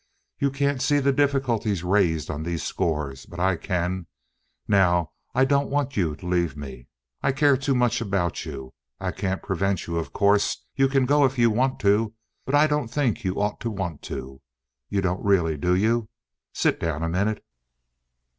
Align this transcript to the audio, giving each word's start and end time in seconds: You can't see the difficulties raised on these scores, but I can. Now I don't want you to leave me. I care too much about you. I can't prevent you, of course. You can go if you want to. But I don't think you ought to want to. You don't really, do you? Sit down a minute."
You 0.39 0.49
can't 0.49 0.81
see 0.81 0.97
the 0.97 1.11
difficulties 1.13 1.83
raised 1.83 2.31
on 2.31 2.41
these 2.41 2.63
scores, 2.63 3.27
but 3.27 3.39
I 3.39 3.55
can. 3.55 4.07
Now 4.67 5.11
I 5.35 5.45
don't 5.45 5.69
want 5.69 5.95
you 5.95 6.15
to 6.15 6.25
leave 6.27 6.57
me. 6.57 6.87
I 7.21 7.31
care 7.31 7.55
too 7.55 7.75
much 7.75 8.01
about 8.01 8.43
you. 8.43 8.73
I 8.99 9.11
can't 9.11 9.43
prevent 9.43 9.85
you, 9.85 9.99
of 9.99 10.11
course. 10.11 10.65
You 10.75 10.87
can 10.87 11.05
go 11.05 11.23
if 11.23 11.37
you 11.37 11.51
want 11.51 11.79
to. 11.81 12.15
But 12.47 12.55
I 12.55 12.65
don't 12.65 12.87
think 12.87 13.23
you 13.23 13.39
ought 13.39 13.59
to 13.59 13.69
want 13.69 14.01
to. 14.09 14.41
You 14.89 15.01
don't 15.01 15.23
really, 15.23 15.55
do 15.55 15.75
you? 15.75 16.09
Sit 16.51 16.79
down 16.79 17.03
a 17.03 17.07
minute." 17.07 17.45